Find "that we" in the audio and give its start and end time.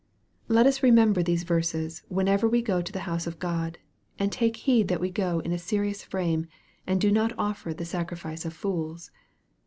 4.87-5.11